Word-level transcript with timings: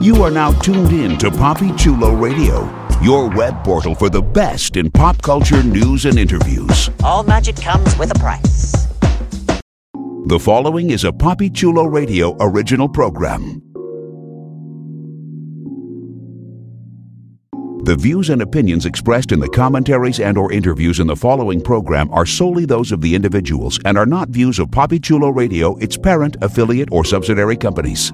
You 0.00 0.22
are 0.24 0.30
now 0.30 0.52
tuned 0.60 0.92
in 0.92 1.16
to 1.18 1.30
Poppy 1.30 1.72
Chulo 1.76 2.14
Radio, 2.14 2.68
your 3.00 3.30
web 3.30 3.62
portal 3.62 3.94
for 3.94 4.10
the 4.10 4.22
best 4.22 4.76
in 4.76 4.90
pop 4.90 5.22
culture 5.22 5.62
news 5.62 6.06
and 6.06 6.18
interviews. 6.18 6.90
All 7.04 7.22
magic 7.22 7.56
comes 7.56 7.96
with 7.98 8.10
a 8.10 8.18
price. 8.18 8.88
The 10.26 10.38
following 10.40 10.90
is 10.90 11.04
a 11.04 11.12
Poppy 11.12 11.50
Chulo 11.50 11.84
Radio 11.84 12.36
original 12.40 12.88
program. 12.88 13.62
The 17.84 17.96
views 17.96 18.30
and 18.30 18.42
opinions 18.42 18.86
expressed 18.86 19.32
in 19.32 19.40
the 19.40 19.48
commentaries 19.48 20.20
and 20.20 20.38
or 20.38 20.52
interviews 20.52 21.00
in 21.00 21.08
the 21.08 21.16
following 21.16 21.60
program 21.60 22.08
are 22.12 22.24
solely 22.24 22.64
those 22.64 22.92
of 22.92 23.00
the 23.00 23.14
individuals 23.14 23.80
and 23.84 23.98
are 23.98 24.06
not 24.06 24.28
views 24.28 24.60
of 24.60 24.70
Poppy 24.70 25.00
Chulo 25.00 25.30
Radio, 25.30 25.76
its 25.78 25.96
parent, 25.96 26.36
affiliate, 26.42 26.90
or 26.92 27.04
subsidiary 27.04 27.56
companies. 27.56 28.12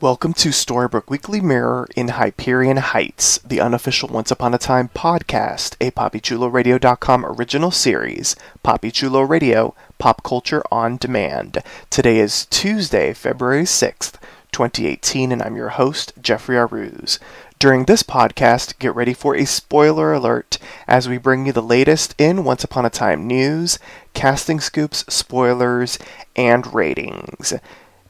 Welcome 0.00 0.32
to 0.32 1.10
Weekly 1.10 1.40
Mirror 1.42 1.88
in 1.94 2.08
Hyperion 2.08 2.78
Heights, 2.78 3.36
the 3.38 3.60
unofficial 3.60 4.08
Once 4.08 4.30
Upon 4.30 4.54
a 4.54 4.58
Time 4.58 4.88
podcast, 4.94 5.76
a 5.78 5.90
PoppyChuloRadio.com 5.90 7.26
original 7.26 7.70
series. 7.70 8.36
Poppy 8.62 8.90
Chulo 8.90 9.20
Radio, 9.20 9.74
pop 9.98 10.22
culture 10.22 10.62
on 10.72 10.96
demand. 10.96 11.62
Today 11.90 12.20
is 12.20 12.46
Tuesday, 12.46 13.12
February 13.12 13.64
6th, 13.64 14.14
2018, 14.52 15.30
and 15.30 15.42
I'm 15.42 15.56
your 15.56 15.68
host, 15.70 16.14
Jeffrey 16.22 16.56
Aruz. 16.56 17.18
During 17.58 17.86
this 17.86 18.02
podcast, 18.02 18.78
get 18.78 18.94
ready 18.94 19.14
for 19.14 19.34
a 19.34 19.46
spoiler 19.46 20.12
alert 20.12 20.58
as 20.86 21.08
we 21.08 21.16
bring 21.16 21.46
you 21.46 21.52
the 21.52 21.62
latest 21.62 22.14
in 22.18 22.44
Once 22.44 22.62
Upon 22.62 22.84
a 22.84 22.90
Time 22.90 23.26
news, 23.26 23.78
casting 24.12 24.60
scoops, 24.60 25.06
spoilers, 25.08 25.98
and 26.36 26.74
ratings. 26.74 27.54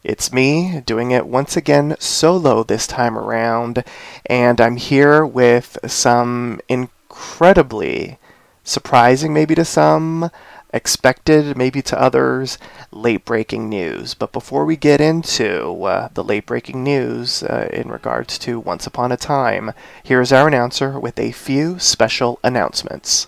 It's 0.02 0.32
me 0.32 0.82
doing 0.84 1.12
it 1.12 1.28
once 1.28 1.56
again 1.56 1.94
solo 2.00 2.64
this 2.64 2.88
time 2.88 3.16
around, 3.16 3.84
and 4.26 4.60
I'm 4.60 4.78
here 4.78 5.24
with 5.24 5.78
some 5.86 6.60
incredibly 6.68 8.18
surprising, 8.64 9.32
maybe 9.32 9.54
to 9.54 9.64
some, 9.64 10.28
expected 10.76 11.56
maybe 11.56 11.82
to 11.82 12.00
others, 12.00 12.58
late 12.92 13.24
breaking 13.24 13.68
news. 13.68 14.14
But 14.14 14.32
before 14.32 14.64
we 14.64 14.76
get 14.76 15.00
into 15.00 15.84
uh, 15.84 16.08
the 16.14 16.22
late 16.22 16.46
breaking 16.46 16.84
news 16.84 17.42
uh, 17.42 17.68
in 17.72 17.88
regards 17.88 18.38
to 18.40 18.60
Once 18.60 18.86
Upon 18.86 19.10
a 19.10 19.16
Time, 19.16 19.72
here's 20.04 20.32
our 20.32 20.46
announcer 20.46 21.00
with 21.00 21.18
a 21.18 21.32
few 21.32 21.78
special 21.78 22.38
announcements. 22.44 23.26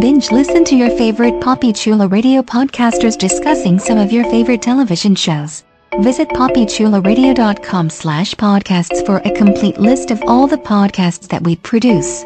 Binge 0.00 0.30
listen 0.30 0.64
to 0.66 0.76
your 0.76 0.90
favorite 0.90 1.40
Poppy 1.40 1.72
Chulo 1.72 2.06
radio 2.06 2.42
podcasters 2.42 3.16
discussing 3.16 3.78
some 3.78 3.98
of 3.98 4.12
your 4.12 4.24
favorite 4.24 4.60
television 4.60 5.14
shows. 5.14 5.64
Visit 6.00 6.28
poppychuloradio.com 6.28 7.88
slash 7.88 8.34
podcasts 8.34 9.06
for 9.06 9.18
a 9.18 9.30
complete 9.30 9.78
list 9.78 10.10
of 10.10 10.22
all 10.26 10.46
the 10.46 10.58
podcasts 10.58 11.28
that 11.28 11.42
we 11.42 11.56
produce. 11.56 12.24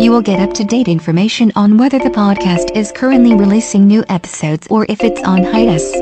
You 0.00 0.12
will 0.12 0.22
get 0.22 0.40
up-to-date 0.40 0.88
information 0.88 1.52
on 1.56 1.76
whether 1.76 1.98
the 1.98 2.08
podcast 2.08 2.74
is 2.74 2.90
currently 2.90 3.34
releasing 3.34 3.86
new 3.86 4.02
episodes 4.08 4.66
or 4.70 4.86
if 4.88 5.04
it's 5.04 5.22
on 5.24 5.44
hiatus. 5.44 5.92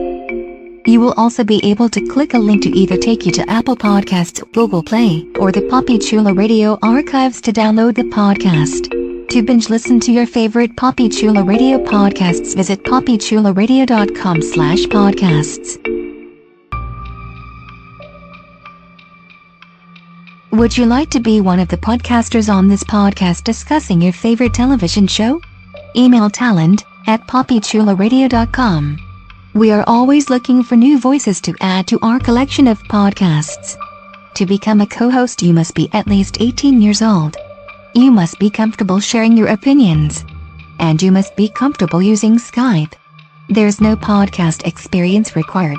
You 0.86 1.00
will 1.00 1.14
also 1.16 1.42
be 1.42 1.60
able 1.64 1.88
to 1.88 2.06
click 2.06 2.32
a 2.34 2.38
link 2.38 2.62
to 2.62 2.70
either 2.70 2.96
take 2.96 3.26
you 3.26 3.32
to 3.32 3.50
Apple 3.50 3.76
Podcasts, 3.76 4.40
Google 4.52 4.84
Play, 4.84 5.26
or 5.40 5.50
the 5.50 5.62
Poppy 5.62 5.98
Chulo 5.98 6.32
Radio 6.32 6.78
archives 6.80 7.40
to 7.40 7.52
download 7.52 7.96
the 7.96 8.04
podcast. 8.04 8.88
To 9.30 9.42
binge 9.42 9.68
listen 9.68 9.98
to 10.00 10.12
your 10.12 10.26
favorite 10.26 10.76
Poppy 10.76 11.08
Chulo 11.08 11.42
Radio 11.42 11.78
podcasts, 11.84 12.54
visit 12.54 12.84
poppychuloradio.com 12.84 14.42
slash 14.42 14.84
podcasts. 14.84 15.97
Would 20.58 20.76
you 20.76 20.86
like 20.86 21.08
to 21.10 21.20
be 21.20 21.40
one 21.40 21.60
of 21.60 21.68
the 21.68 21.76
podcasters 21.76 22.52
on 22.52 22.66
this 22.66 22.82
podcast 22.82 23.44
discussing 23.44 24.02
your 24.02 24.12
favorite 24.12 24.52
television 24.52 25.06
show? 25.06 25.40
Email 25.94 26.28
talent 26.28 26.84
at 27.06 27.24
poppychuloradio.com. 27.28 28.98
We 29.54 29.70
are 29.70 29.84
always 29.86 30.30
looking 30.30 30.64
for 30.64 30.74
new 30.74 30.98
voices 30.98 31.40
to 31.42 31.54
add 31.60 31.86
to 31.86 32.00
our 32.02 32.18
collection 32.18 32.66
of 32.66 32.82
podcasts. 32.90 33.76
To 34.34 34.46
become 34.46 34.80
a 34.80 34.86
co-host 34.88 35.42
you 35.42 35.52
must 35.52 35.76
be 35.76 35.88
at 35.92 36.08
least 36.08 36.38
18 36.40 36.82
years 36.82 37.02
old. 37.02 37.36
You 37.94 38.10
must 38.10 38.40
be 38.40 38.50
comfortable 38.50 38.98
sharing 38.98 39.36
your 39.36 39.50
opinions. 39.50 40.24
And 40.80 41.00
you 41.00 41.12
must 41.12 41.36
be 41.36 41.48
comfortable 41.48 42.02
using 42.02 42.36
Skype. 42.36 42.94
There's 43.48 43.80
no 43.80 43.94
podcast 43.94 44.66
experience 44.66 45.36
required. 45.36 45.78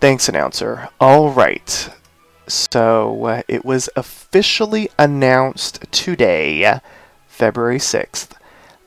Thanks, 0.00 0.28
announcer. 0.28 0.88
All 1.00 1.30
right. 1.30 1.88
So 2.46 3.24
uh, 3.24 3.42
it 3.48 3.64
was 3.64 3.88
officially 3.96 4.90
announced 4.98 5.84
today, 5.90 6.80
February 7.26 7.78
6th, 7.78 8.32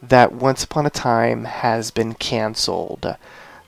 that 0.01 0.31
Once 0.31 0.63
Upon 0.63 0.85
a 0.85 0.91
Time 0.91 1.46
has 1.46 1.90
been 1.90 2.13
canceled. 2.13 3.16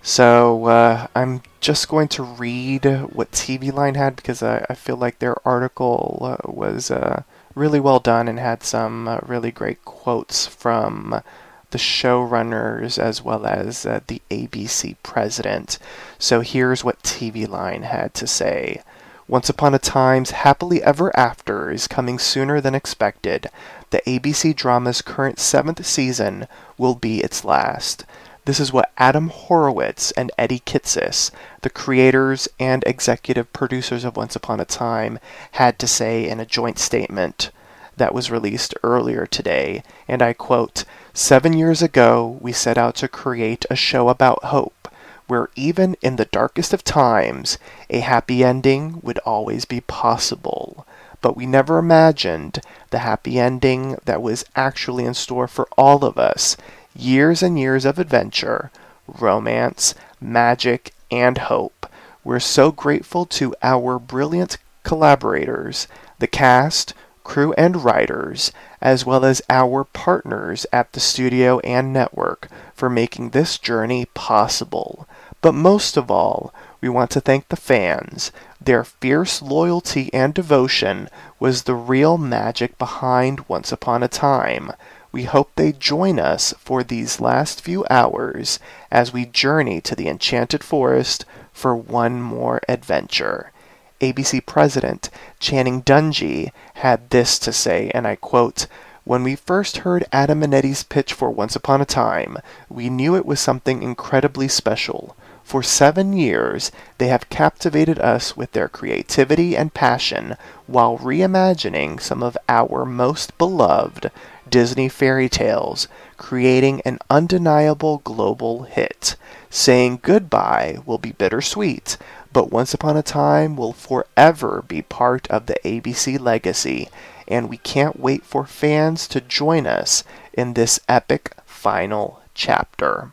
So 0.01 0.65
uh, 0.65 1.07
I'm 1.15 1.41
just 1.59 1.89
going 1.89 2.07
to 2.09 2.23
read 2.23 2.85
what 3.11 3.31
TV 3.31 3.73
Line 3.73 3.95
had 3.95 4.15
because 4.15 4.41
I, 4.43 4.65
I 4.69 4.75
feel 4.75 4.95
like 4.95 5.19
their 5.19 5.35
article 5.45 6.19
uh, 6.21 6.51
was 6.51 6.91
uh, 6.91 7.23
really 7.55 7.79
well 7.79 7.99
done 7.99 8.27
and 8.27 8.39
had 8.39 8.63
some 8.63 9.07
uh, 9.07 9.19
really 9.25 9.51
great 9.51 9.83
quotes 9.83 10.45
from 10.45 11.21
the 11.71 11.77
showrunners 11.77 12.97
as 12.97 13.21
well 13.21 13.45
as 13.45 13.85
uh, 13.85 13.99
the 14.07 14.21
ABC 14.29 14.95
president. 15.03 15.77
So 16.17 16.41
here's 16.41 16.83
what 16.83 17.03
TV 17.03 17.47
Line 17.47 17.83
had 17.83 18.13
to 18.15 18.27
say. 18.27 18.81
Once 19.27 19.47
Upon 19.47 19.75
a 19.75 19.79
Time's 19.79 20.31
Happily 20.31 20.81
Ever 20.81 21.15
After 21.15 21.69
is 21.69 21.87
coming 21.87 22.17
sooner 22.17 22.59
than 22.59 22.73
expected. 22.73 23.47
The 23.91 24.01
ABC 24.07 24.55
drama's 24.55 25.03
current 25.03 25.37
seventh 25.37 25.85
season 25.85 26.47
will 26.79 26.95
be 26.95 27.19
its 27.19 27.45
last. 27.45 28.05
This 28.45 28.59
is 28.59 28.73
what 28.73 28.91
Adam 28.97 29.29
Horowitz 29.29 30.09
and 30.13 30.31
Eddie 30.35 30.61
Kitsis, 30.61 31.29
the 31.61 31.69
creators 31.69 32.47
and 32.59 32.83
executive 32.87 33.53
producers 33.53 34.03
of 34.03 34.17
Once 34.17 34.35
Upon 34.35 34.59
a 34.59 34.65
Time, 34.65 35.19
had 35.51 35.77
to 35.77 35.85
say 35.85 36.27
in 36.27 36.39
a 36.39 36.45
joint 36.45 36.79
statement 36.79 37.51
that 37.99 38.13
was 38.13 38.31
released 38.31 38.73
earlier 38.83 39.25
today. 39.25 39.83
And 40.07 40.21
I 40.21 40.33
quote 40.33 40.83
Seven 41.13 41.53
years 41.53 41.81
ago, 41.81 42.37
we 42.41 42.51
set 42.51 42.77
out 42.77 42.95
to 42.95 43.07
create 43.07 43.65
a 43.69 43.75
show 43.75 44.09
about 44.09 44.45
hope, 44.45 44.87
where 45.27 45.49
even 45.55 45.95
in 46.01 46.15
the 46.15 46.25
darkest 46.25 46.73
of 46.73 46.83
times, 46.83 47.57
a 47.89 47.99
happy 47.99 48.43
ending 48.43 48.99
would 49.03 49.19
always 49.19 49.65
be 49.65 49.81
possible. 49.81 50.87
But 51.21 51.37
we 51.37 51.45
never 51.45 51.77
imagined 51.77 52.61
the 52.89 52.99
happy 52.99 53.39
ending 53.39 53.97
that 54.05 54.21
was 54.21 54.45
actually 54.55 55.05
in 55.05 55.13
store 55.13 55.47
for 55.47 55.67
all 55.77 56.03
of 56.03 56.17
us 56.17 56.57
years 56.95 57.43
and 57.43 57.59
years 57.59 57.85
of 57.85 57.99
adventure, 57.99 58.71
romance, 59.07 59.93
magic, 60.21 60.93
and 61.11 61.37
hope. 61.37 61.85
We're 62.23 62.39
so 62.39 62.71
grateful 62.71 63.25
to 63.25 63.55
our 63.61 63.99
brilliant 63.99 64.57
collaborators, 64.83 65.87
the 66.19 66.27
cast, 66.27 66.93
crew, 67.29 67.53
and 67.59 67.83
writers, 67.83 68.51
as 68.81 69.05
well 69.05 69.23
as 69.23 69.39
our 69.51 69.83
partners 69.83 70.65
at 70.73 70.91
the 70.93 70.99
studio 70.99 71.59
and 71.59 71.93
network 71.93 72.49
for 72.73 72.89
making 72.89 73.29
this 73.29 73.59
journey 73.59 74.05
possible. 74.15 75.07
But 75.39 75.53
most 75.53 75.95
of 75.95 76.09
all, 76.09 76.51
we 76.81 76.89
want 76.89 77.11
to 77.11 77.21
thank 77.21 77.49
the 77.49 77.55
fans. 77.55 78.31
Their 78.59 78.83
fierce 78.83 79.43
loyalty 79.43 80.11
and 80.11 80.33
devotion 80.33 81.07
was 81.39 81.63
the 81.63 81.75
real 81.75 82.17
magic 82.17 82.79
behind 82.79 83.47
Once 83.47 83.71
Upon 83.71 84.01
a 84.01 84.07
Time. 84.07 84.71
We 85.11 85.25
hope 85.25 85.51
they 85.53 85.71
join 85.71 86.19
us 86.19 86.55
for 86.57 86.83
these 86.83 87.21
last 87.21 87.61
few 87.61 87.85
hours 87.91 88.57
as 88.89 89.13
we 89.13 89.27
journey 89.27 89.81
to 89.81 89.95
the 89.95 90.07
Enchanted 90.07 90.63
Forest 90.63 91.25
for 91.53 91.75
one 91.75 92.23
more 92.23 92.59
adventure. 92.67 93.51
ABC 94.01 94.45
President 94.45 95.09
Channing 95.39 95.81
Dungey 95.83 96.51
had 96.75 97.09
this 97.09 97.37
to 97.39 97.51
say, 97.51 97.91
and 97.93 98.07
I 98.07 98.15
quote, 98.15 98.67
when 99.03 99.23
we 99.23 99.35
first 99.35 99.77
heard 99.77 100.05
Adam 100.11 100.43
and 100.43 100.53
Eddie's 100.53 100.83
pitch 100.83 101.13
for 101.13 101.31
Once 101.31 101.55
Upon 101.55 101.81
a 101.81 101.85
Time, 101.85 102.37
we 102.69 102.89
knew 102.89 103.15
it 103.15 103.25
was 103.25 103.39
something 103.39 103.81
incredibly 103.81 104.47
special. 104.47 105.15
For 105.43 105.63
seven 105.63 106.13
years, 106.13 106.71
they 106.99 107.07
have 107.07 107.29
captivated 107.29 107.97
us 107.97 108.37
with 108.37 108.51
their 108.51 108.69
creativity 108.69 109.57
and 109.57 109.73
passion 109.73 110.35
while 110.67 110.99
reimagining 110.99 111.99
some 111.99 112.21
of 112.21 112.37
our 112.47 112.85
most 112.85 113.35
beloved 113.39 114.11
Disney 114.47 114.89
fairy 114.89 115.27
tales, 115.27 115.87
creating 116.17 116.81
an 116.81 116.99
undeniable 117.09 118.01
global 118.03 118.63
hit. 118.63 119.15
Saying 119.49 120.01
goodbye 120.03 120.77
will 120.85 120.99
be 120.99 121.13
bittersweet, 121.13 121.97
but 122.31 122.51
Once 122.51 122.73
Upon 122.73 122.95
a 122.95 123.03
Time 123.03 123.55
will 123.55 123.73
forever 123.73 124.63
be 124.67 124.81
part 124.81 125.27
of 125.29 125.45
the 125.45 125.57
ABC 125.65 126.19
legacy, 126.19 126.89
and 127.27 127.49
we 127.49 127.57
can't 127.57 127.99
wait 127.99 128.23
for 128.23 128.45
fans 128.45 129.07
to 129.07 129.21
join 129.21 129.65
us 129.65 130.03
in 130.33 130.53
this 130.53 130.79
epic 130.87 131.35
final 131.45 132.21
chapter. 132.33 133.11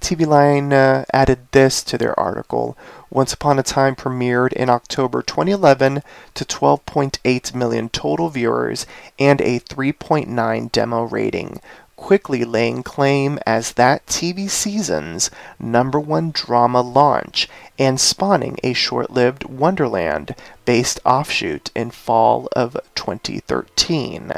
TV 0.00 0.26
Line 0.26 0.72
uh, 0.72 1.04
added 1.12 1.48
this 1.50 1.82
to 1.82 1.98
their 1.98 2.18
article. 2.18 2.76
Once 3.10 3.32
Upon 3.32 3.58
a 3.58 3.62
Time 3.62 3.96
premiered 3.96 4.52
in 4.52 4.70
October 4.70 5.22
2011 5.22 6.02
to 6.34 6.44
12.8 6.44 7.54
million 7.54 7.88
total 7.88 8.28
viewers 8.28 8.86
and 9.18 9.40
a 9.40 9.58
3.9 9.58 10.70
demo 10.70 11.02
rating, 11.02 11.60
quickly 11.96 12.44
laying 12.44 12.82
claim 12.82 13.38
as 13.46 13.72
that 13.72 14.06
TV 14.06 14.48
season's 14.48 15.30
number 15.58 15.98
one 15.98 16.30
drama 16.30 16.80
launch 16.80 17.48
and 17.78 17.98
spawning 17.98 18.58
a 18.62 18.72
short 18.72 19.10
lived 19.10 19.44
Wonderland 19.44 20.34
based 20.64 21.00
offshoot 21.04 21.70
in 21.74 21.90
fall 21.90 22.48
of 22.54 22.76
2013. 22.94 24.32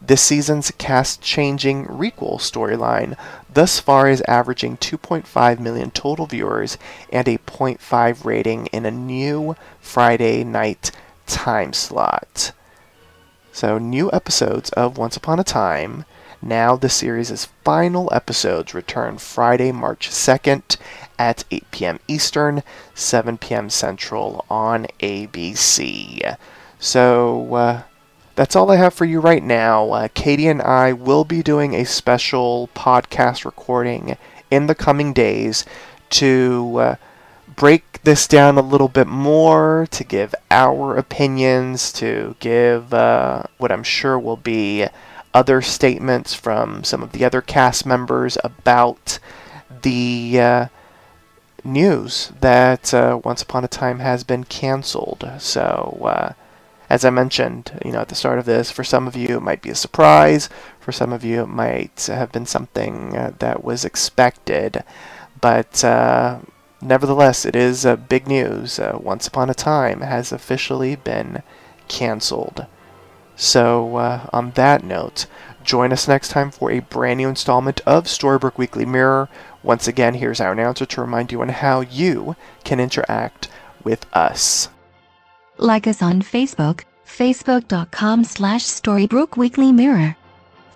This 0.00 0.22
season's 0.22 0.72
cast 0.78 1.20
changing 1.20 1.86
requel 1.86 2.40
storyline 2.40 3.16
thus 3.52 3.78
far 3.78 4.08
is 4.08 4.22
averaging 4.22 4.78
2.5 4.78 5.58
million 5.60 5.90
total 5.90 6.26
viewers 6.26 6.76
and 7.12 7.28
a 7.28 7.38
0.5 7.38 8.24
rating 8.24 8.66
in 8.66 8.84
a 8.84 8.90
new 8.90 9.54
Friday 9.80 10.42
night 10.42 10.90
time 11.26 11.72
slot. 11.72 12.52
So, 13.52 13.78
new 13.78 14.10
episodes 14.12 14.70
of 14.70 14.96
Once 14.96 15.16
Upon 15.16 15.38
a 15.38 15.44
Time 15.44 16.04
now, 16.42 16.74
the 16.74 16.88
series' 16.88 17.46
final 17.64 18.12
episodes 18.12 18.74
return 18.74 19.18
Friday, 19.18 19.70
March 19.70 20.10
2nd 20.10 20.76
at 21.16 21.44
8 21.52 21.70
p.m. 21.70 22.00
Eastern, 22.08 22.64
7 22.94 23.38
p.m. 23.38 23.70
Central 23.70 24.44
on 24.50 24.88
ABC. 24.98 26.36
So, 26.80 27.54
uh, 27.54 27.82
that's 28.34 28.56
all 28.56 28.72
I 28.72 28.76
have 28.76 28.92
for 28.92 29.04
you 29.04 29.20
right 29.20 29.42
now. 29.42 29.90
Uh, 29.90 30.08
Katie 30.14 30.48
and 30.48 30.60
I 30.60 30.92
will 30.92 31.24
be 31.24 31.44
doing 31.44 31.74
a 31.74 31.84
special 31.84 32.68
podcast 32.74 33.44
recording 33.44 34.16
in 34.50 34.66
the 34.66 34.74
coming 34.74 35.12
days 35.12 35.64
to 36.10 36.76
uh, 36.78 36.94
break 37.54 38.02
this 38.02 38.26
down 38.26 38.58
a 38.58 38.62
little 38.62 38.88
bit 38.88 39.06
more, 39.06 39.86
to 39.92 40.02
give 40.02 40.34
our 40.50 40.96
opinions, 40.96 41.92
to 41.92 42.34
give 42.40 42.92
uh, 42.92 43.44
what 43.58 43.70
I'm 43.70 43.84
sure 43.84 44.18
will 44.18 44.36
be 44.36 44.86
other 45.34 45.62
statements 45.62 46.34
from 46.34 46.84
some 46.84 47.02
of 47.02 47.12
the 47.12 47.24
other 47.24 47.40
cast 47.40 47.86
members 47.86 48.36
about 48.44 49.18
the 49.82 50.40
uh, 50.40 50.66
news 51.64 52.32
that 52.40 52.92
uh, 52.92 53.20
Once 53.24 53.42
Upon 53.42 53.64
a 53.64 53.68
Time 53.68 54.00
has 54.00 54.24
been 54.24 54.44
canceled. 54.44 55.30
So, 55.38 55.98
uh, 56.02 56.32
as 56.90 57.04
I 57.04 57.10
mentioned, 57.10 57.80
you 57.84 57.92
know, 57.92 58.00
at 58.00 58.08
the 58.08 58.14
start 58.14 58.38
of 58.38 58.44
this, 58.44 58.70
for 58.70 58.84
some 58.84 59.06
of 59.06 59.16
you 59.16 59.38
it 59.38 59.42
might 59.42 59.62
be 59.62 59.70
a 59.70 59.74
surprise. 59.74 60.48
For 60.80 60.92
some 60.92 61.12
of 61.12 61.24
you 61.24 61.42
it 61.42 61.48
might 61.48 62.06
have 62.06 62.32
been 62.32 62.46
something 62.46 63.16
uh, 63.16 63.32
that 63.38 63.64
was 63.64 63.84
expected. 63.84 64.84
But 65.40 65.82
uh, 65.82 66.40
nevertheless, 66.82 67.46
it 67.46 67.56
is 67.56 67.86
uh, 67.86 67.96
big 67.96 68.26
news. 68.28 68.78
Once 68.94 69.26
Upon 69.26 69.48
a 69.48 69.54
Time 69.54 70.02
has 70.02 70.32
officially 70.32 70.96
been 70.96 71.42
canceled. 71.88 72.66
So, 73.42 73.96
uh, 73.96 74.28
on 74.32 74.52
that 74.52 74.84
note, 74.84 75.26
join 75.64 75.92
us 75.92 76.06
next 76.06 76.28
time 76.28 76.52
for 76.52 76.70
a 76.70 76.78
brand 76.78 77.18
new 77.18 77.28
installment 77.28 77.80
of 77.80 78.04
Storybrooke 78.04 78.56
Weekly 78.56 78.86
Mirror. 78.86 79.28
Once 79.64 79.88
again, 79.88 80.14
here's 80.14 80.40
our 80.40 80.52
announcer 80.52 80.86
to 80.86 81.00
remind 81.00 81.32
you 81.32 81.42
on 81.42 81.48
how 81.48 81.80
you 81.80 82.36
can 82.62 82.78
interact 82.78 83.48
with 83.82 84.06
us. 84.14 84.68
Like 85.58 85.88
us 85.88 86.02
on 86.02 86.22
Facebook, 86.22 86.84
facebook.com 87.04 88.22
slash 88.22 88.62
Mirror. 89.72 90.14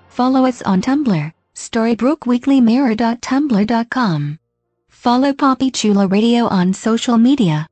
Follow 0.09 0.45
us 0.45 0.61
on 0.62 0.83
Tumblr, 0.83 1.33
storybrookweeklymirror.tumblr.com. 1.55 4.39
Follow 4.89 5.33
Poppy 5.33 5.71
Chulo 5.71 6.09
Radio 6.09 6.47
on 6.47 6.75
social 6.75 7.17
media. 7.17 7.69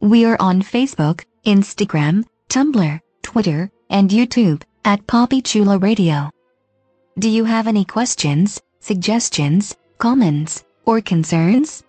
We 0.00 0.24
are 0.24 0.36
on 0.38 0.62
Facebook, 0.62 1.24
Instagram, 1.44 2.26
Tumblr, 2.48 3.00
Twitter, 3.22 3.72
and 3.90 4.08
YouTube 4.10 4.62
at 4.84 5.06
Poppy 5.06 5.42
Chulo 5.42 5.78
Radio. 5.78 6.30
Do 7.18 7.28
you 7.28 7.44
have 7.44 7.66
any 7.66 7.84
questions, 7.84 8.60
suggestions, 8.80 9.76
comments, 9.98 10.64
or 10.86 11.00
concerns? 11.00 11.82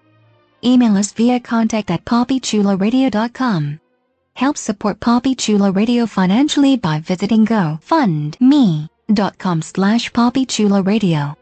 Email 0.64 0.98
us 0.98 1.12
via 1.14 1.40
contact 1.40 1.90
at 1.90 2.04
poppychuloradio.com. 2.06 3.80
Help 4.34 4.58
support 4.58 5.00
Poppy 5.00 5.36
Chulo 5.36 5.72
Radio 5.72 6.06
financially 6.06 6.76
by 6.78 7.00
visiting 7.00 7.46
gofundme.com 7.46 8.82
slash 9.62 10.12
poppychuloradio. 10.12 11.36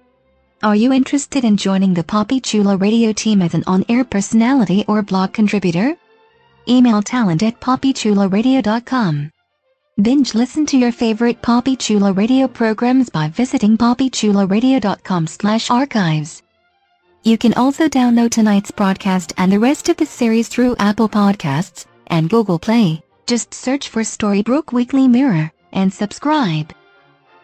Are 0.62 0.76
you 0.76 0.92
interested 0.92 1.46
in 1.46 1.56
joining 1.56 1.94
the 1.94 2.04
Poppy 2.04 2.42
Chulo 2.42 2.78
Radio 2.78 3.14
team 3.14 3.42
as 3.42 3.54
an 3.54 3.64
on-air 3.66 4.04
personality 4.04 4.84
or 4.88 5.02
blog 5.02 5.32
contributor? 5.32 5.96
Email 6.68 7.02
talent 7.02 7.44
at 7.44 7.62
poppychuloradio.com. 7.62 9.32
Binge 10.02 10.34
listen 10.34 10.66
to 10.68 10.78
your 10.78 10.94
favorite 10.94 11.42
Poppy 11.42 11.76
Chulo 11.76 12.14
radio 12.14 12.48
programs 12.48 13.10
by 13.10 13.28
visiting 13.28 13.78
poppychuloradio.com 13.78 15.28
slash 15.28 15.70
archives. 15.70 16.42
You 17.24 17.38
can 17.38 17.54
also 17.56 17.90
download 17.90 18.32
tonight's 18.32 18.72
broadcast 18.72 19.34
and 19.36 19.52
the 19.52 19.60
rest 19.60 19.90
of 19.90 19.98
the 19.98 20.06
series 20.06 20.48
through 20.48 20.78
Apple 20.80 21.10
Podcasts 21.10 21.86
and 22.08 22.30
Google 22.30 22.60
Play. 22.60 23.02
Just 23.28 23.54
search 23.54 23.90
for 23.90 24.04
Storybrooke 24.04 24.72
Weekly 24.72 25.06
Mirror 25.10 25.52
and 25.74 25.92
subscribe. 25.92 26.74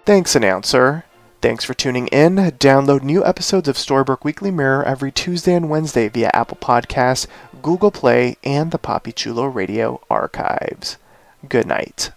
Thanks, 0.06 0.34
announcer. 0.34 1.04
Thanks 1.42 1.66
for 1.66 1.74
tuning 1.74 2.08
in. 2.08 2.36
Download 2.36 3.04
new 3.04 3.26
episodes 3.26 3.68
of 3.68 3.76
Storybrooke 3.76 4.24
Weekly 4.24 4.52
Mirror 4.52 4.86
every 4.86 5.12
Tuesday 5.12 5.56
and 5.56 5.70
Wednesday 5.70 6.08
via 6.08 6.32
Apple 6.34 6.58
Podcasts, 6.62 7.28
Google 7.62 7.92
Play, 7.92 8.38
and 8.46 8.72
the 8.72 8.78
Poppy 8.78 9.12
Chulo 9.12 9.46
Radio 9.46 10.00
archives. 10.10 10.98
Good 11.50 11.68
night. 11.68 12.12